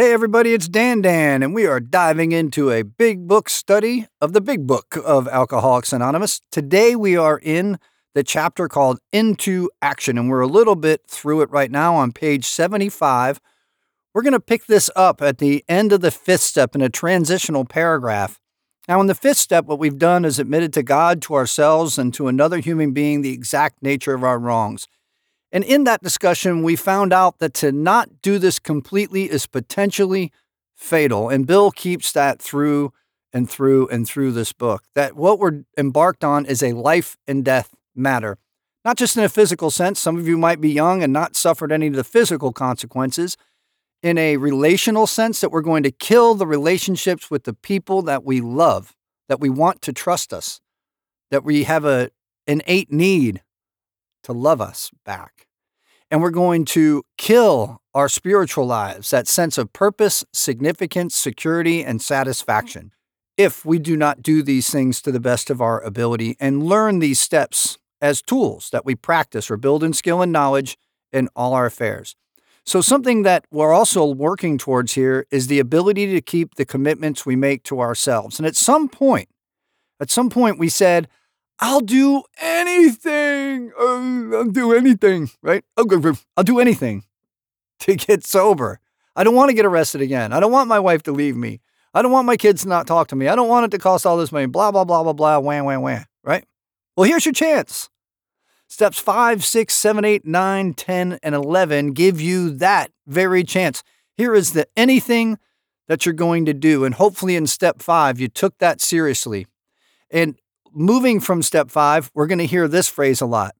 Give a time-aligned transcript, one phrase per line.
[0.00, 4.32] Hey, everybody, it's Dan Dan, and we are diving into a big book study of
[4.32, 6.40] the big book of Alcoholics Anonymous.
[6.50, 7.78] Today, we are in
[8.14, 12.12] the chapter called Into Action, and we're a little bit through it right now on
[12.12, 13.42] page 75.
[14.14, 16.88] We're going to pick this up at the end of the fifth step in a
[16.88, 18.40] transitional paragraph.
[18.88, 22.14] Now, in the fifth step, what we've done is admitted to God, to ourselves, and
[22.14, 24.88] to another human being the exact nature of our wrongs.
[25.52, 30.32] And in that discussion, we found out that to not do this completely is potentially
[30.76, 31.28] fatal.
[31.28, 32.92] And Bill keeps that through
[33.32, 37.44] and through and through this book that what we're embarked on is a life and
[37.44, 38.38] death matter.
[38.84, 41.70] Not just in a physical sense, some of you might be young and not suffered
[41.70, 43.36] any of the physical consequences.
[44.02, 48.24] In a relational sense, that we're going to kill the relationships with the people that
[48.24, 48.96] we love,
[49.28, 50.60] that we want to trust us,
[51.30, 52.10] that we have a
[52.46, 53.42] innate need
[54.24, 55.46] to love us back.
[56.10, 62.02] And we're going to kill our spiritual lives, that sense of purpose, significance, security, and
[62.02, 62.92] satisfaction,
[63.36, 66.98] if we do not do these things to the best of our ability and learn
[66.98, 70.76] these steps as tools that we practice or build in skill and knowledge
[71.12, 72.16] in all our affairs.
[72.64, 77.24] So, something that we're also working towards here is the ability to keep the commitments
[77.24, 78.38] we make to ourselves.
[78.38, 79.28] And at some point,
[79.98, 81.08] at some point, we said,
[81.60, 83.72] I'll do anything.
[83.78, 85.62] Uh, I'll do anything, right?
[85.76, 87.04] I'll do anything
[87.80, 88.80] to get sober.
[89.14, 90.32] I don't want to get arrested again.
[90.32, 91.60] I don't want my wife to leave me.
[91.92, 93.28] I don't want my kids to not talk to me.
[93.28, 94.46] I don't want it to cost all this money.
[94.46, 96.44] Blah, blah, blah, blah, blah, wham, wham, wham, right?
[96.96, 97.90] Well, here's your chance.
[98.68, 103.82] Steps five, six, seven, eight, nine, 10, and 11 give you that very chance.
[104.16, 105.38] Here is the anything
[105.88, 106.84] that you're going to do.
[106.84, 109.46] And hopefully, in step five, you took that seriously.
[110.08, 110.39] And
[110.72, 113.54] moving from step five, we're going to hear this phrase a lot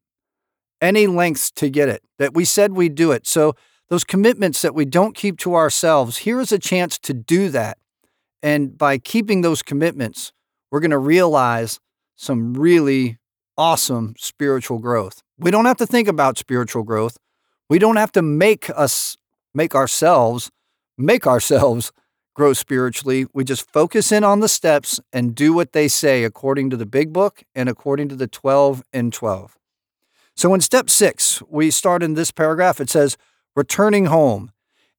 [0.82, 3.26] any lengths to get it, that we said we'd do it.
[3.26, 3.54] So,
[3.88, 7.76] those commitments that we don't keep to ourselves, here is a chance to do that.
[8.40, 10.32] And by keeping those commitments,
[10.70, 11.80] we're going to realize
[12.14, 13.18] some really
[13.58, 15.22] awesome spiritual growth.
[15.38, 17.18] We don't have to think about spiritual growth.
[17.68, 19.16] We don't have to make us
[19.54, 20.50] make ourselves
[20.96, 21.92] make ourselves
[22.34, 23.26] grow spiritually.
[23.32, 26.86] We just focus in on the steps and do what they say according to the
[26.86, 29.58] big book and according to the 12 and 12.
[30.36, 32.80] So in step six, we start in this paragraph.
[32.80, 33.16] It says,
[33.54, 34.52] returning home.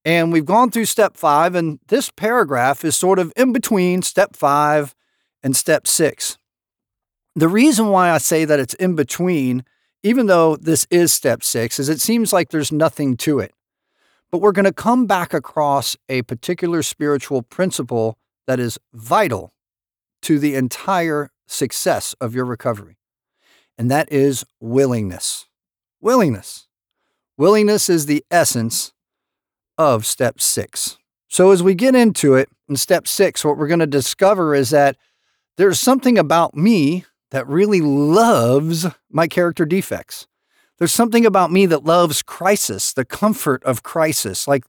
[0.04, 4.36] And we've gone through step five, and this paragraph is sort of in between step
[4.36, 4.96] five
[5.44, 6.38] and step six.
[7.36, 9.64] The reason why I say that it's in between,
[10.04, 13.54] even though this is step six, is it seems like there's nothing to it.
[14.32, 19.54] But we're going to come back across a particular spiritual principle that is vital
[20.24, 22.98] to the entire success of your recovery,
[23.78, 25.48] and that is willingness.
[26.00, 26.68] Willingness.
[27.38, 28.94] Willingness is the essence
[29.78, 30.98] of step six.
[31.28, 34.70] So, as we get into it in step six, what we're going to discover is
[34.70, 34.98] that
[35.58, 40.28] there's something about me that really loves my character defects.
[40.82, 44.48] There's something about me that loves crisis, the comfort of crisis.
[44.48, 44.66] Like,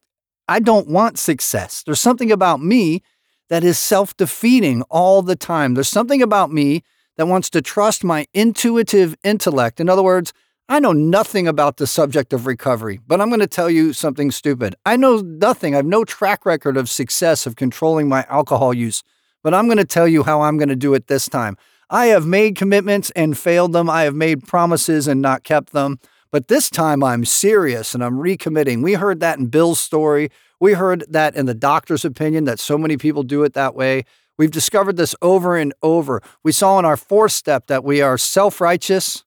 [0.46, 1.82] I don't want success.
[1.82, 3.00] There's something about me
[3.48, 5.72] that is self defeating all the time.
[5.72, 6.82] There's something about me
[7.16, 9.80] that wants to trust my intuitive intellect.
[9.80, 10.34] In other words,
[10.68, 14.30] I know nothing about the subject of recovery, but I'm going to tell you something
[14.30, 14.76] stupid.
[14.84, 15.72] I know nothing.
[15.72, 19.02] I have no track record of success of controlling my alcohol use,
[19.42, 21.56] but I'm going to tell you how I'm going to do it this time.
[21.92, 23.90] I have made commitments and failed them.
[23.90, 26.00] I have made promises and not kept them.
[26.30, 28.82] But this time I'm serious and I'm recommitting.
[28.82, 30.30] We heard that in Bill's story.
[30.58, 34.06] We heard that in the doctor's opinion that so many people do it that way.
[34.38, 36.22] We've discovered this over and over.
[36.42, 39.24] We saw in our fourth step that we are self righteous,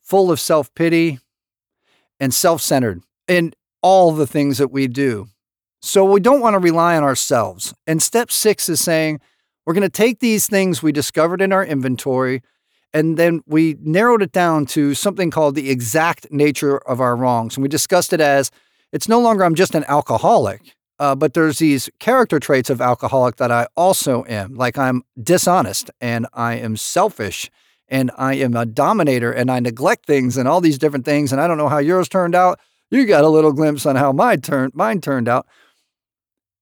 [0.00, 1.18] full of self pity,
[2.18, 5.28] and self centered in all the things that we do.
[5.82, 7.74] So we don't want to rely on ourselves.
[7.86, 9.20] And step six is saying,
[9.70, 12.42] we're going to take these things we discovered in our inventory,
[12.92, 17.56] and then we narrowed it down to something called the exact nature of our wrongs.
[17.56, 18.50] And we discussed it as
[18.90, 23.36] it's no longer I'm just an alcoholic, uh, but there's these character traits of alcoholic
[23.36, 24.56] that I also am.
[24.56, 27.48] Like I'm dishonest and I am selfish
[27.86, 31.30] and I am a dominator and I neglect things and all these different things.
[31.30, 32.58] And I don't know how yours turned out.
[32.90, 35.46] You got a little glimpse on how my turn, mine turned out.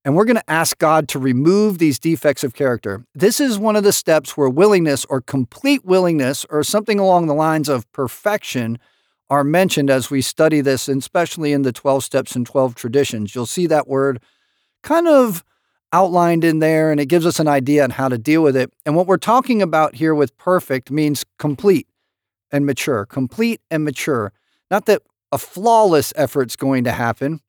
[0.05, 3.05] And we're going to ask God to remove these defects of character.
[3.15, 7.35] This is one of the steps where willingness or complete willingness or something along the
[7.35, 8.79] lines of perfection
[9.31, 13.35] are mentioned as we study this, and especially in the 12 steps and 12 traditions.
[13.35, 14.23] You'll see that word
[14.83, 15.45] kind of
[15.93, 18.73] outlined in there, and it gives us an idea on how to deal with it.
[18.87, 21.87] And what we're talking about here with perfect means complete
[22.51, 24.33] and mature, complete and mature.
[24.71, 25.03] Not that
[25.33, 27.41] a flawless effort's going to happen,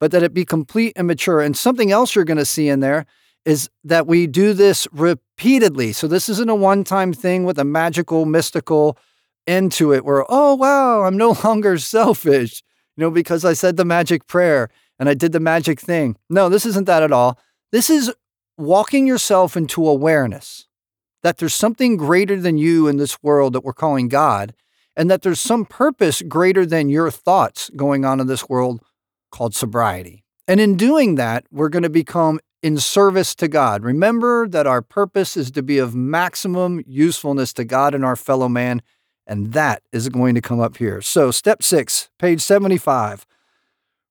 [0.00, 1.40] but that it be complete and mature.
[1.40, 3.06] And something else you're going to see in there
[3.44, 5.92] is that we do this repeatedly.
[5.92, 8.98] So this isn't a one time thing with a magical, mystical
[9.46, 12.62] end to it where, oh, wow, I'm no longer selfish,
[12.96, 16.16] you know, because I said the magic prayer and I did the magic thing.
[16.28, 17.38] No, this isn't that at all.
[17.72, 18.12] This is
[18.58, 20.66] walking yourself into awareness
[21.22, 24.54] that there's something greater than you in this world that we're calling God,
[24.96, 28.80] and that there's some purpose greater than your thoughts going on in this world
[29.36, 30.24] called sobriety.
[30.48, 33.84] And in doing that, we're going to become in service to God.
[33.84, 38.48] Remember that our purpose is to be of maximum usefulness to God and our fellow
[38.48, 38.80] man,
[39.26, 41.02] and that is going to come up here.
[41.02, 43.26] So, step six, page 75.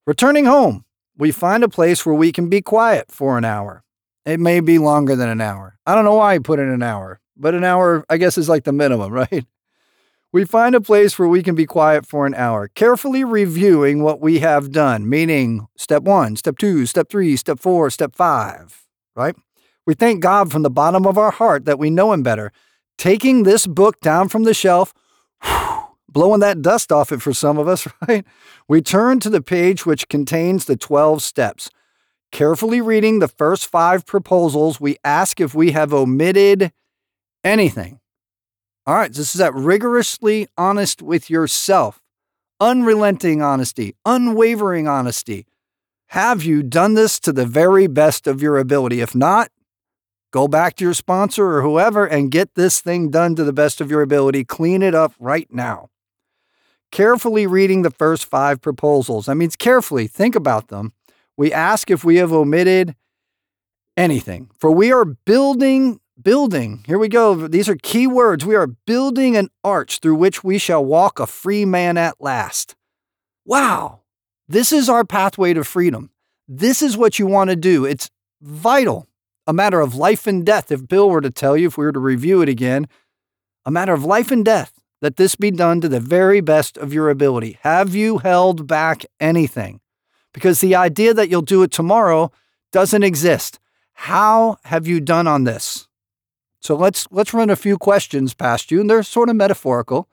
[0.06, 0.86] Returning home,
[1.18, 3.83] we find a place where we can be quiet for an hour.
[4.25, 5.80] It may be longer than an hour.
[5.88, 8.48] I don't know why I put in an hour, but an hour, I guess, is
[8.48, 9.45] like the minimum, right?
[10.35, 14.19] We find a place where we can be quiet for an hour, carefully reviewing what
[14.19, 18.85] we have done, meaning step one, step two, step three, step four, step five,
[19.15, 19.33] right?
[19.87, 22.51] We thank God from the bottom of our heart that we know Him better.
[22.97, 24.93] Taking this book down from the shelf,
[26.09, 28.25] blowing that dust off it for some of us, right?
[28.67, 31.69] We turn to the page which contains the 12 steps.
[32.33, 36.73] Carefully reading the first five proposals, we ask if we have omitted
[37.41, 38.01] anything.
[38.87, 42.03] All right, this is that rigorously honest with yourself,
[42.59, 45.47] unrelenting honesty, unwavering honesty.
[46.09, 49.01] Have you done this to the very best of your ability?
[49.01, 49.49] If not,
[50.31, 53.81] go back to your sponsor or whoever and get this thing done to the best
[53.81, 54.45] of your ability.
[54.45, 55.89] Clean it up right now.
[56.91, 59.25] Carefully reading the first five proposals.
[59.25, 60.93] That means carefully think about them.
[61.35, 62.95] We ask if we have omitted
[63.97, 66.83] anything, for we are building building.
[66.88, 67.47] Here we go.
[67.47, 68.45] These are key words.
[68.45, 72.75] We are building an arch through which we shall walk a free man at last.
[73.45, 74.01] Wow.
[74.47, 76.12] This is our pathway to freedom.
[76.47, 77.85] This is what you want to do.
[77.85, 78.09] It's
[78.41, 79.07] vital.
[79.47, 80.71] A matter of life and death.
[80.71, 82.88] If Bill were to tell you, if we were to review it again,
[83.65, 86.94] a matter of life and death, that this be done to the very best of
[86.94, 87.59] your ability.
[87.62, 89.81] Have you held back anything?
[90.33, 92.31] Because the idea that you'll do it tomorrow
[92.71, 93.59] doesn't exist.
[93.94, 95.88] How have you done on this?
[96.65, 100.09] So let's let's run a few questions past you, and they're sort of metaphorical,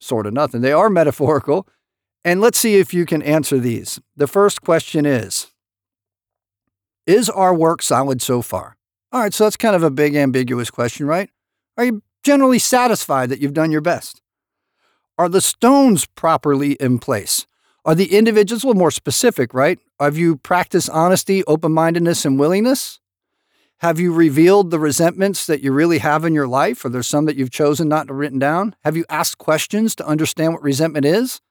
[0.00, 0.60] sort of nothing.
[0.60, 1.68] They are metaphorical,
[2.24, 4.00] and let's see if you can answer these.
[4.16, 5.52] The first question is:
[7.06, 8.76] Is our work solid so far?
[9.12, 11.30] All right, so that's kind of a big ambiguous question, right?
[11.76, 14.20] Are you generally satisfied that you've done your best?
[15.16, 17.46] Are the stones properly in place?
[17.84, 19.78] Are the individuals a little more specific, right?
[20.00, 22.98] Have you practiced honesty, open mindedness, and willingness?
[23.84, 26.82] Have you revealed the resentments that you really have in your life?
[26.86, 28.74] Or there's some that you've chosen not to written down?
[28.82, 31.42] Have you asked questions to understand what resentment is?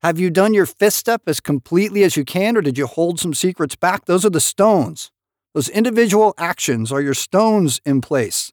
[0.00, 3.20] Have you done your fifth step as completely as you can, or did you hold
[3.20, 4.06] some secrets back?
[4.06, 5.10] Those are the stones.
[5.52, 8.50] Those individual actions are your stones in place.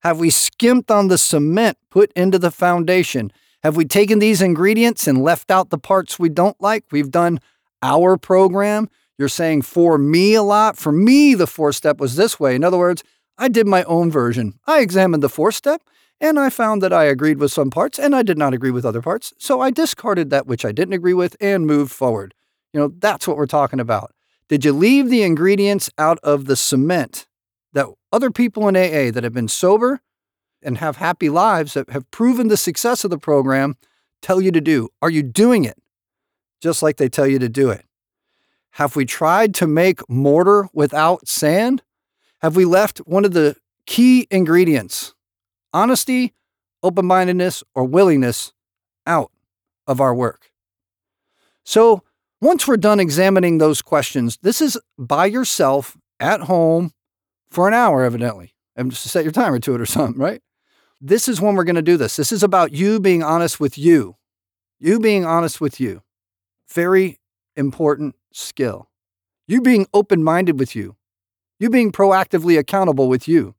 [0.00, 3.30] Have we skimped on the cement put into the foundation?
[3.62, 6.84] Have we taken these ingredients and left out the parts we don't like?
[6.90, 7.40] We've done
[7.82, 8.88] our program.
[9.18, 10.78] You're saying for me a lot.
[10.78, 12.54] For me, the fourth step was this way.
[12.54, 13.02] In other words,
[13.36, 14.58] I did my own version.
[14.66, 15.82] I examined the fourth step
[16.20, 18.84] and I found that I agreed with some parts and I did not agree with
[18.84, 19.32] other parts.
[19.38, 22.34] So I discarded that which I didn't agree with and moved forward.
[22.72, 24.12] You know, that's what we're talking about.
[24.48, 27.26] Did you leave the ingredients out of the cement
[27.72, 30.00] that other people in AA that have been sober
[30.62, 33.76] and have happy lives that have proven the success of the program
[34.22, 34.88] tell you to do?
[35.02, 35.76] Are you doing it
[36.60, 37.84] just like they tell you to do it?
[38.72, 41.82] Have we tried to make mortar without sand?
[42.40, 43.56] Have we left one of the
[43.86, 45.14] key ingredients,
[45.72, 46.34] honesty,
[46.82, 48.52] open mindedness, or willingness,
[49.06, 49.32] out
[49.86, 50.50] of our work?
[51.64, 52.02] So,
[52.40, 56.92] once we're done examining those questions, this is by yourself at home
[57.50, 58.54] for an hour, evidently.
[58.76, 60.40] And just set your timer to it or something, right?
[61.00, 62.16] This is when we're going to do this.
[62.16, 64.16] This is about you being honest with you.
[64.78, 66.02] You being honest with you.
[66.72, 67.18] Very
[67.56, 68.88] important skill.
[69.46, 70.96] You being open minded with you.
[71.58, 73.54] You being proactively accountable with you.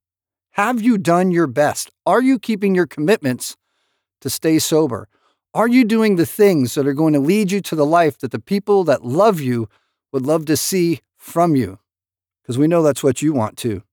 [0.51, 1.91] Have you done your best?
[2.05, 3.57] Are you keeping your commitments
[4.21, 5.07] to stay sober?
[5.53, 8.31] Are you doing the things that are going to lead you to the life that
[8.31, 9.67] the people that love you
[10.11, 11.79] would love to see from you?
[12.41, 13.83] Because we know that's what you want too.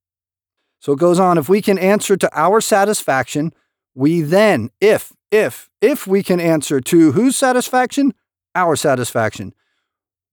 [0.81, 3.53] So it goes on if we can answer to our satisfaction,
[3.95, 8.13] we then, if, if, if we can answer to whose satisfaction?
[8.55, 9.55] Our satisfaction.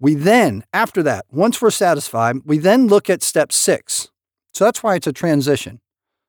[0.03, 4.10] We then, after that, once we're satisfied, we then look at step six.
[4.53, 5.79] So that's why it's a transition.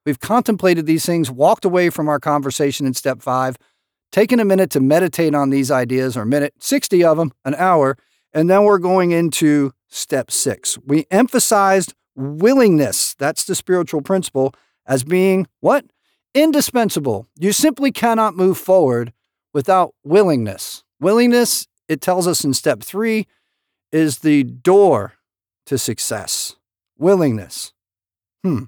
[0.07, 3.59] We've contemplated these things, walked away from our conversation in step five,
[4.13, 7.57] taken a minute to meditate on these ideas, or a minute, 60 of them, an
[7.57, 7.97] hour,
[8.33, 10.79] And then we're going into step six.
[10.87, 14.55] We emphasized willingness, that's the spiritual principle,
[14.87, 15.85] as being what?
[16.33, 17.27] Indispensable.
[17.41, 19.13] You simply cannot move forward
[19.53, 20.85] without willingness.
[21.01, 23.27] Willingness, it tells us in step three,
[23.95, 25.15] is the door
[25.65, 26.57] to success.
[26.99, 27.73] Willingness.
[28.43, 28.65] Hmm.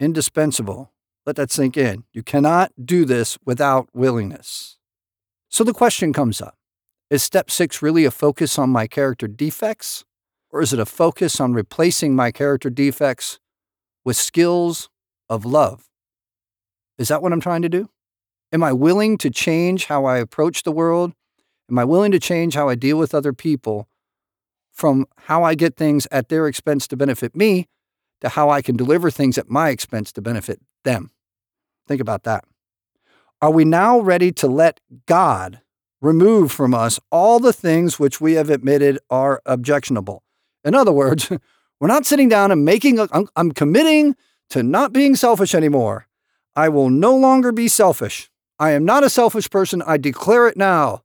[0.00, 0.90] Indispensable.
[1.26, 2.04] Let that sink in.
[2.14, 4.78] You cannot do this without willingness.
[5.50, 6.56] So the question comes up
[7.10, 10.06] Is step six really a focus on my character defects?
[10.48, 13.38] Or is it a focus on replacing my character defects
[14.06, 14.88] with skills
[15.28, 15.90] of love?
[16.96, 17.90] Is that what I'm trying to do?
[18.52, 21.12] Am I willing to change how I approach the world?
[21.70, 23.86] Am I willing to change how I deal with other people
[24.76, 27.66] from how I get things at their expense to benefit me
[28.20, 31.10] to how I can deliver things at my expense to benefit them?
[31.88, 32.44] Think about that.
[33.40, 35.62] Are we now ready to let God
[36.02, 40.22] remove from us all the things which we have admitted are objectionable?
[40.62, 41.30] In other words,
[41.80, 44.14] we're not sitting down and making, a, I'm, I'm committing
[44.50, 46.06] to not being selfish anymore.
[46.54, 48.30] I will no longer be selfish.
[48.58, 49.82] I am not a selfish person.
[49.86, 51.02] I declare it now.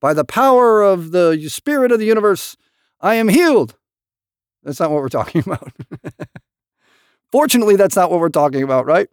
[0.00, 2.56] By the power of the spirit of the universe,
[3.04, 3.76] I am healed.
[4.62, 5.70] That's not what we're talking about.
[7.30, 9.08] Fortunately, that's not what we're talking about, right?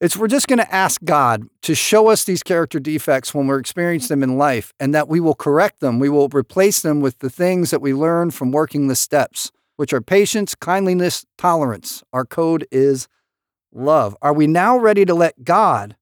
[0.00, 3.58] It's we're just going to ask God to show us these character defects when we're
[3.58, 5.98] experiencing them in life and that we will correct them.
[5.98, 9.92] We will replace them with the things that we learn from working the steps, which
[9.92, 12.02] are patience, kindliness, tolerance.
[12.14, 13.06] Our code is
[13.70, 14.16] love.
[14.22, 15.94] Are we now ready to let God,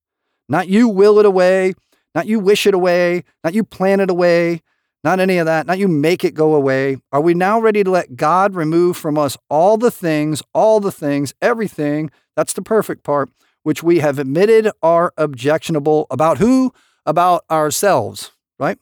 [0.49, 1.75] not you will it away,
[2.15, 4.63] not you wish it away, not you plan it away,
[5.09, 6.99] not any of that, not you make it go away?
[7.13, 10.93] Are we now ready to let God remove from us all the things, all the
[10.93, 12.11] things, everything?
[12.37, 13.31] That's the perfect part
[13.63, 16.75] which we have admitted are objectionable about who?
[17.07, 18.77] About ourselves, right?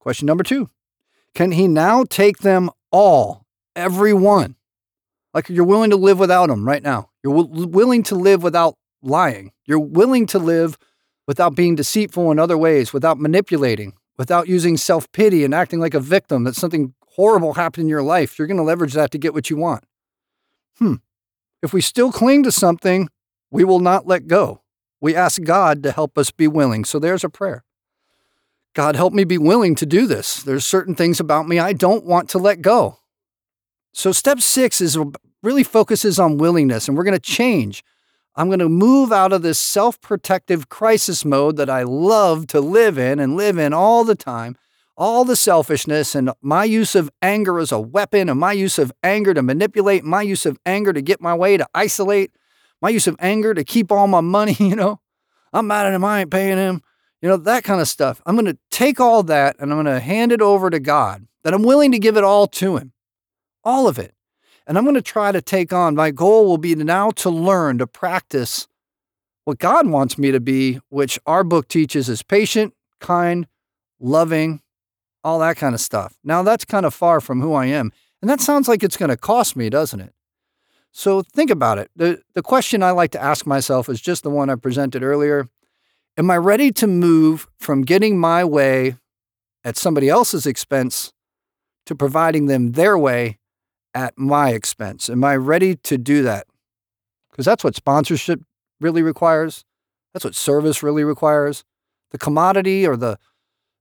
[0.00, 0.70] Question number two
[1.36, 3.46] Can he now take them all,
[3.76, 4.56] every one?
[5.34, 7.10] Like you're willing to live without them right now.
[7.22, 9.52] You're w- willing to live without lying.
[9.66, 10.76] You're willing to live
[11.28, 15.94] without being deceitful in other ways, without manipulating, without using self pity and acting like
[15.94, 18.38] a victim that something horrible happened in your life.
[18.38, 19.84] You're going to leverage that to get what you want.
[20.78, 20.94] Hmm.
[21.62, 23.08] If we still cling to something
[23.54, 24.62] we will not let go.
[25.00, 26.84] We ask God to help us be willing.
[26.84, 27.64] So there's a prayer.
[28.74, 30.42] God, help me be willing to do this.
[30.42, 32.98] There's certain things about me I don't want to let go.
[33.92, 34.98] So step six is
[35.40, 37.84] really focuses on willingness, and we're going to change.
[38.36, 42.60] I'm going to move out of this self protective crisis mode that I love to
[42.60, 44.56] live in and live in all the time,
[44.96, 48.92] all the selfishness and my use of anger as a weapon, and my use of
[49.02, 52.32] anger to manipulate, my use of anger to get my way, to isolate,
[52.80, 55.00] my use of anger to keep all my money, you know,
[55.52, 56.82] I'm mad at him, I ain't paying him,
[57.22, 58.20] you know, that kind of stuff.
[58.26, 61.26] I'm going to take all that and I'm going to hand it over to God,
[61.44, 62.92] that I'm willing to give it all to Him,
[63.62, 64.13] all of it.
[64.66, 67.78] And I'm going to try to take on, my goal will be now to learn,
[67.78, 68.66] to practice
[69.44, 73.46] what God wants me to be, which our book teaches is patient, kind,
[74.00, 74.62] loving,
[75.22, 76.16] all that kind of stuff.
[76.24, 77.92] Now, that's kind of far from who I am.
[78.22, 80.14] And that sounds like it's going to cost me, doesn't it?
[80.92, 81.90] So think about it.
[81.96, 85.48] The, the question I like to ask myself is just the one I presented earlier.
[86.16, 88.96] Am I ready to move from getting my way
[89.64, 91.12] at somebody else's expense
[91.86, 93.38] to providing them their way
[93.94, 95.08] at my expense?
[95.08, 96.46] Am I ready to do that?
[97.30, 98.40] Because that's what sponsorship
[98.80, 99.64] really requires.
[100.12, 101.64] That's what service really requires.
[102.10, 103.18] The commodity or the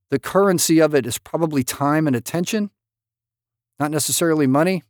[0.10, 2.70] the currency of it is probably time and attention,
[3.80, 4.84] not necessarily money.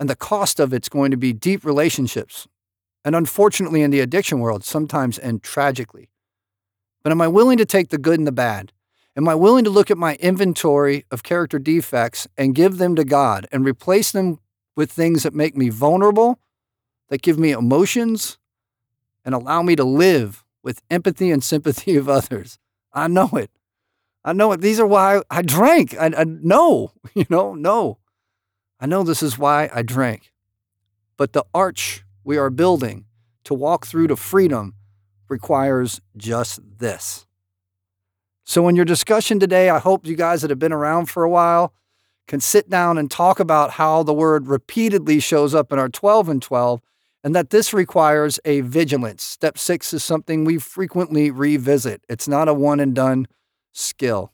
[0.00, 2.48] And the cost of it's going to be deep relationships.
[3.04, 6.08] And unfortunately, in the addiction world, sometimes end tragically.
[7.02, 8.72] But am I willing to take the good and the bad?
[9.18, 13.02] Am I willing to look at my inventory of character defects and give them to
[13.02, 14.38] God and replace them
[14.76, 16.38] with things that make me vulnerable,
[17.08, 18.38] that give me emotions,
[19.24, 22.60] and allow me to live with empathy and sympathy of others?
[22.92, 23.50] I know it.
[24.24, 24.60] I know it.
[24.60, 25.98] These are why I drank.
[25.98, 27.98] I, I know, you know, no.
[28.78, 30.32] I know this is why I drank.
[31.16, 33.06] But the arch we are building
[33.42, 34.74] to walk through to freedom
[35.28, 37.26] requires just this.
[38.48, 41.28] So, in your discussion today, I hope you guys that have been around for a
[41.28, 41.74] while
[42.26, 46.30] can sit down and talk about how the word repeatedly shows up in our 12
[46.30, 46.80] and 12,
[47.22, 49.22] and that this requires a vigilance.
[49.22, 53.28] Step six is something we frequently revisit, it's not a one and done
[53.72, 54.32] skill.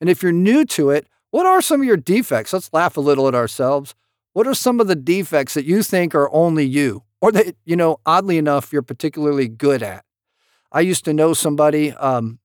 [0.00, 2.52] And if you're new to it, what are some of your defects?
[2.52, 3.96] Let's laugh a little at ourselves.
[4.34, 7.74] What are some of the defects that you think are only you, or that, you
[7.74, 10.04] know, oddly enough, you're particularly good at?
[10.70, 12.38] I used to know somebody um,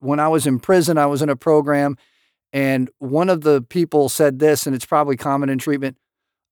[0.00, 1.96] when I was in prison, I was in a program,
[2.52, 5.96] And one of the people said this, and it's probably common in treatment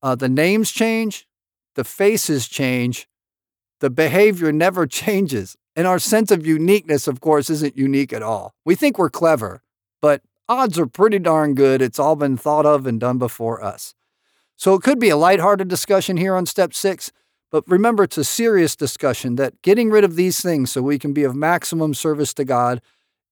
[0.01, 1.27] uh, the names change,
[1.75, 3.07] the faces change,
[3.81, 5.57] the behavior never changes.
[5.75, 8.53] And our sense of uniqueness, of course, isn't unique at all.
[8.65, 9.61] We think we're clever,
[10.01, 11.81] but odds are pretty darn good.
[11.81, 13.93] It's all been thought of and done before us.
[14.57, 17.13] So it could be a lighthearted discussion here on step six,
[17.49, 21.13] but remember it's a serious discussion that getting rid of these things so we can
[21.13, 22.81] be of maximum service to God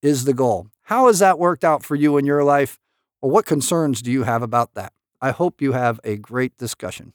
[0.02, 0.68] is the goal.
[0.84, 2.80] How has that worked out for you in your life?
[3.22, 4.94] Or what concerns do you have about that?
[5.22, 7.14] I hope you have a great discussion.